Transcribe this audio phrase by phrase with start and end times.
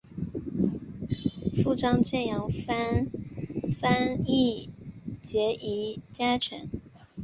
[1.63, 3.05] 胡璋剑杨帆
[3.79, 4.67] 潘羿
[5.21, 6.71] 捷移佳辰